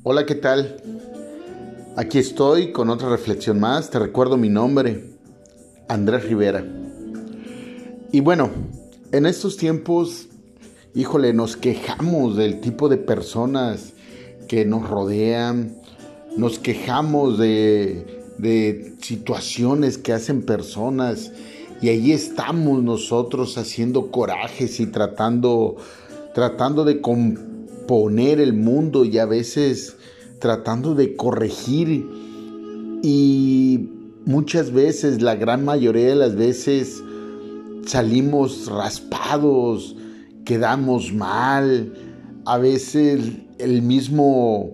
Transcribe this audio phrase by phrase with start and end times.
[0.00, 0.78] Hola, ¿qué tal?
[1.96, 3.90] Aquí estoy con otra reflexión más.
[3.90, 5.12] Te recuerdo mi nombre,
[5.88, 6.64] Andrés Rivera.
[8.10, 8.50] Y bueno,
[9.12, 10.26] en estos tiempos,
[10.94, 13.92] híjole, nos quejamos del tipo de personas
[14.48, 15.76] que nos rodean,
[16.36, 21.30] nos quejamos de, de situaciones que hacen personas
[21.80, 25.76] y ahí estamos nosotros haciendo corajes y tratando,
[26.34, 27.00] tratando de
[27.92, 29.98] componer el mundo y a veces
[30.38, 32.08] tratando de corregir.
[33.02, 33.90] Y
[34.24, 37.02] muchas veces, la gran mayoría de las veces,
[37.84, 39.94] salimos raspados,
[40.46, 41.92] quedamos mal,
[42.46, 43.20] a veces
[43.58, 44.70] el mismo,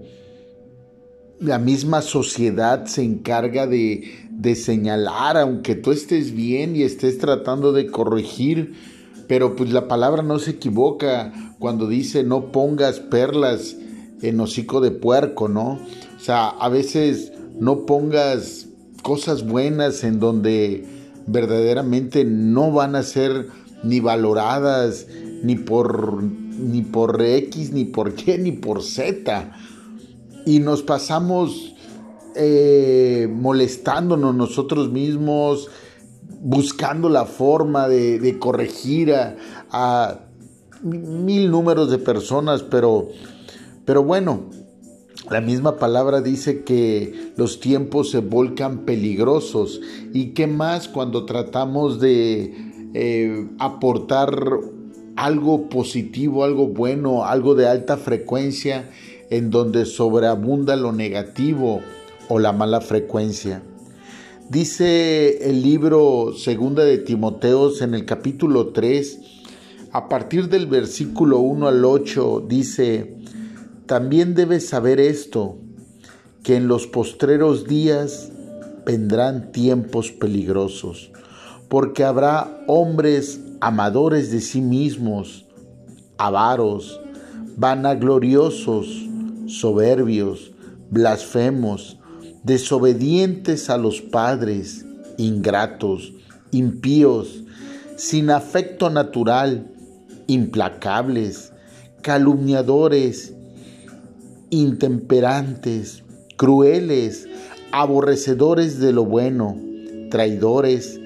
[1.41, 7.73] la misma sociedad se encarga de, de señalar, aunque tú estés bien y estés tratando
[7.73, 8.75] de corregir,
[9.29, 13.77] pero pues la palabra no se equivoca cuando dice no pongas perlas
[14.23, 15.79] en hocico de puerco, ¿no?
[16.17, 18.67] O sea, a veces no pongas
[19.03, 20.85] cosas buenas en donde
[21.27, 23.49] verdaderamente no van a ser
[23.85, 25.07] ni valoradas
[25.43, 29.53] ni por ni por X, ni por Y, ni por Z.
[30.45, 31.75] Y nos pasamos
[32.35, 35.69] eh, molestándonos nosotros mismos,
[36.41, 39.37] buscando la forma de, corregir a,
[39.71, 40.21] a,
[40.83, 43.09] mil números de personas, pero
[43.89, 44.51] pero bueno,
[45.31, 49.81] la misma palabra dice que los tiempos se volcan peligrosos
[50.13, 52.55] y qué más cuando tratamos de
[52.93, 54.39] eh, aportar
[55.17, 58.91] algo positivo, algo bueno, algo de alta frecuencia
[59.31, 61.81] en donde sobreabunda lo negativo
[62.29, 63.63] o la mala frecuencia.
[64.51, 69.21] Dice el libro Segunda de Timoteos en el capítulo 3,
[69.93, 73.19] a partir del versículo 1 al 8, dice,
[73.85, 75.59] también debes saber esto,
[76.43, 78.33] que en los postreros días
[78.87, 81.11] vendrán tiempos peligrosos,
[81.69, 85.45] porque habrá hombres amadores de sí mismos,
[86.17, 87.03] avaros,
[87.59, 88.89] vanagloriosos,
[89.47, 90.53] soberbios,
[90.91, 91.98] blasfemos,
[92.45, 94.85] desobedientes a los padres,
[95.17, 96.13] ingratos,
[96.51, 97.43] impíos,
[97.97, 99.71] sin afecto natural,
[100.27, 101.53] implacables,
[102.03, 103.35] calumniadores,
[104.51, 106.05] intemperantes,
[106.37, 107.27] crueles,
[107.73, 109.57] aborrecedores de lo bueno,
[110.11, 111.01] traidores,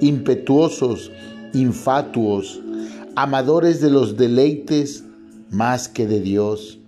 [0.00, 1.10] impetuosos,
[1.52, 2.60] infatuos,
[3.16, 5.04] amadores de los deleites
[5.50, 6.78] más que de Dios,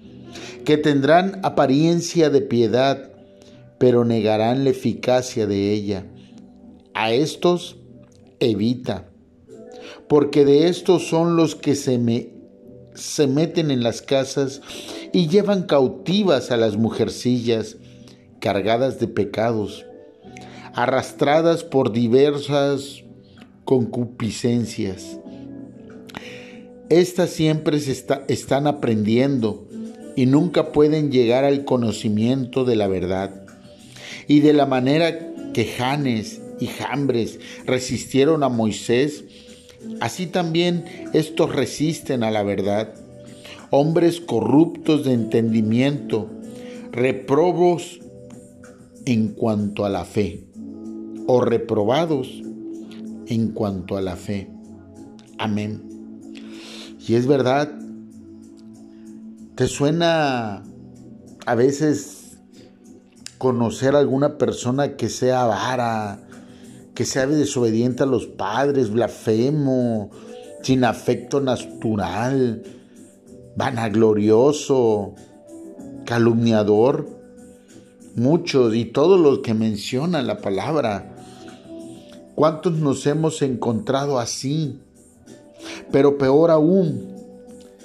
[0.64, 3.10] que tendrán apariencia de piedad,
[3.78, 6.06] pero negarán la eficacia de ella.
[6.94, 7.76] A estos
[8.40, 9.08] evita,
[10.08, 12.30] porque de estos son los que se, me,
[12.94, 14.60] se meten en las casas
[15.12, 17.76] y llevan cautivas a las mujercillas
[18.40, 19.84] cargadas de pecados,
[20.74, 23.04] arrastradas por diversas
[23.64, 25.18] concupiscencias.
[26.88, 27.92] Estas siempre se
[28.28, 29.66] están aprendiendo
[30.16, 33.47] y nunca pueden llegar al conocimiento de la verdad.
[34.28, 39.24] Y de la manera que Janes y Jambres resistieron a Moisés,
[40.00, 42.94] así también estos resisten a la verdad
[43.70, 46.30] hombres corruptos de entendimiento,
[46.90, 48.00] reprobos
[49.04, 50.44] en cuanto a la fe,
[51.26, 52.42] o reprobados
[53.26, 54.50] en cuanto a la fe.
[55.38, 55.82] Amén.
[57.06, 57.78] Y es verdad,
[59.54, 60.62] ¿te suena
[61.46, 62.17] a veces
[63.38, 66.20] conocer a alguna persona que sea vara,
[66.94, 70.10] que sea desobediente a los padres, blasfemo,
[70.62, 72.64] sin afecto natural,
[73.56, 75.14] vanaglorioso,
[76.04, 77.08] calumniador,
[78.16, 81.14] muchos y todos los que menciona la palabra.
[82.34, 84.80] ¿Cuántos nos hemos encontrado así?
[85.92, 87.14] Pero peor aún,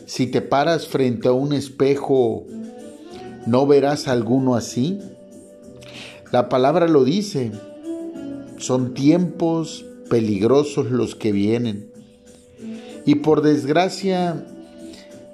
[0.06, 2.44] si te paras frente a un espejo,
[3.46, 5.00] ¿no verás alguno así?
[6.34, 7.52] La palabra lo dice,
[8.58, 11.91] son tiempos peligrosos los que vienen.
[13.06, 14.44] Y por desgracia,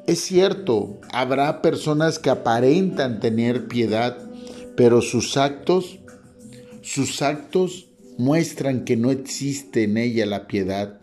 [0.08, 4.18] es cierto, habrá personas que aparentan tener piedad,
[4.76, 6.00] pero sus actos,
[6.82, 7.88] sus actos
[8.18, 11.00] muestran que no existe en ella la piedad.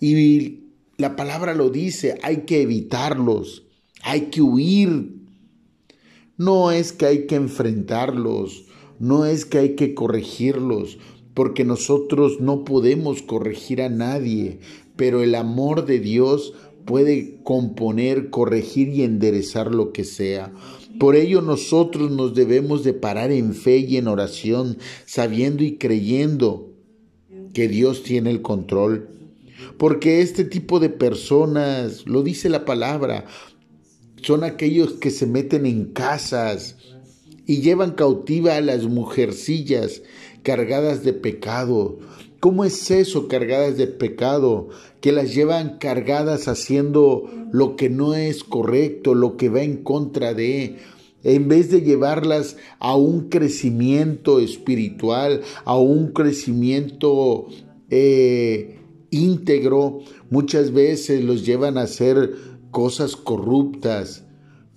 [0.00, 3.66] Y la palabra lo dice, hay que evitarlos,
[4.00, 5.16] hay que huir.
[6.38, 8.69] No es que hay que enfrentarlos,
[9.00, 10.98] no es que hay que corregirlos,
[11.34, 14.60] porque nosotros no podemos corregir a nadie,
[14.94, 16.52] pero el amor de Dios
[16.84, 20.52] puede componer, corregir y enderezar lo que sea.
[20.98, 24.76] Por ello nosotros nos debemos de parar en fe y en oración,
[25.06, 26.74] sabiendo y creyendo
[27.54, 29.08] que Dios tiene el control.
[29.78, 33.24] Porque este tipo de personas, lo dice la palabra,
[34.20, 36.76] son aquellos que se meten en casas
[37.46, 40.02] y llevan cautiva a las mujercillas
[40.42, 41.98] cargadas de pecado.
[42.40, 44.68] ¿Cómo es eso, cargadas de pecado?
[45.00, 50.32] Que las llevan cargadas haciendo lo que no es correcto, lo que va en contra
[50.32, 50.78] de
[51.22, 57.46] en vez de llevarlas a un crecimiento espiritual, a un crecimiento
[57.90, 58.78] eh,
[59.10, 60.00] íntegro,
[60.30, 62.34] muchas veces los llevan a hacer
[62.70, 64.24] cosas corruptas,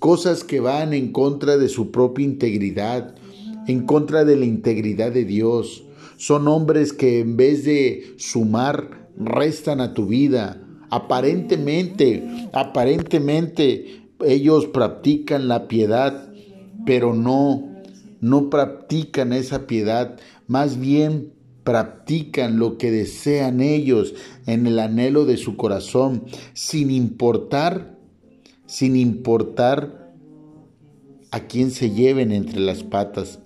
[0.04, 3.16] cosas que van en contra de su propia integridad,
[3.68, 5.86] en contra de la integridad de Dios.
[6.18, 10.62] Son hombres que en vez de sumar, restan a tu vida.
[10.90, 16.34] Aparentemente, aparentemente ellos practican la piedad,
[16.86, 17.72] pero no,
[18.20, 21.32] no practican esa piedad, más bien
[21.64, 24.16] practican lo que desean ellos
[24.48, 27.93] en el anhelo de su corazón, sin importar,
[28.66, 30.14] sin importar
[31.32, 33.40] a quién se lleven entre las patas.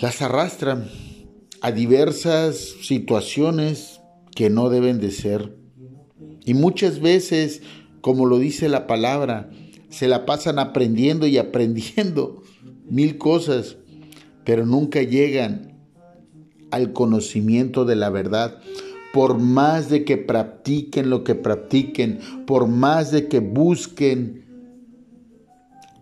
[0.00, 0.88] Las arrastran
[1.60, 4.00] a diversas situaciones
[4.34, 5.56] que no deben de ser.
[6.44, 7.62] Y muchas veces,
[8.00, 9.50] como lo dice la palabra,
[9.88, 12.42] se la pasan aprendiendo y aprendiendo
[12.88, 13.76] mil cosas,
[14.44, 15.78] pero nunca llegan
[16.70, 18.60] al conocimiento de la verdad.
[19.14, 24.44] Por más de que practiquen lo que practiquen, por más de que busquen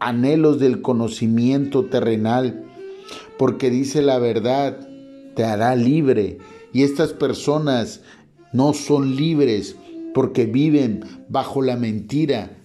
[0.00, 2.64] anhelos del conocimiento terrenal,
[3.38, 4.88] porque dice la verdad,
[5.37, 6.38] te hará libre.
[6.73, 8.00] Y estas personas
[8.53, 9.76] no son libres
[10.15, 12.58] porque viven bajo la mentira,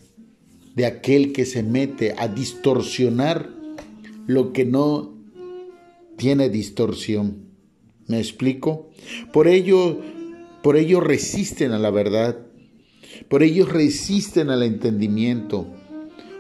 [0.76, 3.50] de aquel que se mete a distorsionar
[4.28, 5.12] lo que no
[6.18, 7.48] tiene distorsión.
[8.06, 8.88] ¿Me explico?
[9.34, 10.00] Por ello,
[10.68, 12.40] por ello resisten a la verdad.
[13.30, 15.66] Por ello resisten al entendimiento.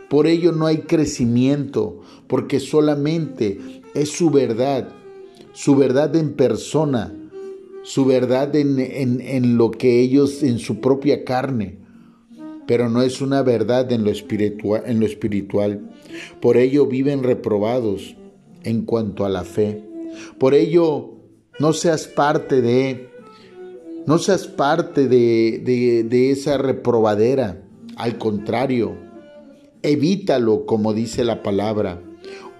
[0.09, 3.57] Por ello no hay crecimiento, porque solamente
[3.95, 4.89] es su verdad,
[5.53, 7.15] su verdad en persona,
[7.83, 11.77] su verdad en, en, en lo que ellos, en su propia carne
[12.67, 15.89] pero no es una verdad en lo, espiritual, en lo espiritual.
[16.41, 18.17] Por ello viven reprobados
[18.63, 19.85] en cuanto a la fe.
[20.37, 21.13] Por ello
[21.59, 23.15] no seas parte de,
[24.07, 27.61] no seas parte de, de, esa reprobadera.
[27.97, 28.95] Al contrario,
[29.83, 32.01] evítalo como dice la palabra.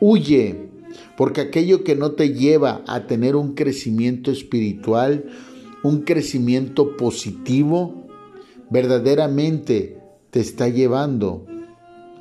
[0.02, 0.70] Huye,
[1.16, 5.24] porque aquello que no te lleva a tener un crecimiento espiritual,
[5.84, 7.96] un crecimiento positivo,
[8.70, 9.98] verdaderamente
[10.32, 11.46] te está llevando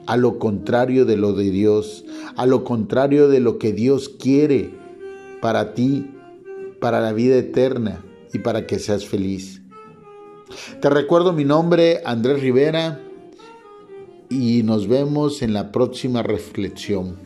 [0.07, 2.05] a lo contrario de lo de Dios,
[2.37, 4.71] a lo contrario de lo que Dios quiere
[5.41, 6.13] para ti,
[6.79, 9.63] para la vida eterna y para que seas feliz.
[10.81, 13.01] Te recuerdo mi nombre, Andrés Rivera,
[14.29, 17.17] y nos vemos en la próxima reflexión.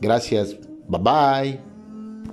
[0.00, 0.56] Gracias.
[0.88, 1.75] Bye bye.